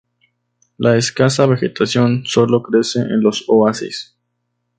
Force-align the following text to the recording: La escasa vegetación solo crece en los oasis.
La 0.79 0.97
escasa 0.97 1.45
vegetación 1.45 2.23
solo 2.25 2.63
crece 2.63 3.01
en 3.01 3.21
los 3.21 3.45
oasis. 3.47 4.17